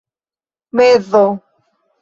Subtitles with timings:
[0.77, 1.23] mezo